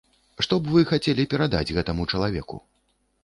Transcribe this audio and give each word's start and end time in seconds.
Што 0.45 0.55
б 0.61 0.71
вы 0.75 0.81
хацелі 0.91 1.27
перадаць 1.35 1.73
гэтаму 1.77 2.07
чалавеку? 2.15 2.61